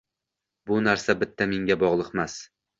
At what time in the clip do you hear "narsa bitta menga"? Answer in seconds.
0.85-1.81